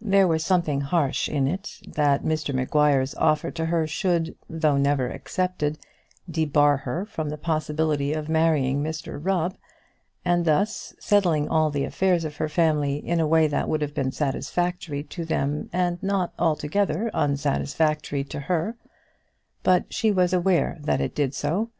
[0.00, 5.08] There was something harsh in it, that Mr Maguire's offer to her should, though never
[5.10, 5.78] accepted,
[6.30, 9.56] debar her from the possibility of marrying Mr Rubb,
[10.24, 13.94] and thus settling all the affairs of her family in a way that would have
[13.94, 18.76] been satisfactory to them and not altogether unsatisfactory to her;
[19.64, 21.70] but she was aware that it did so.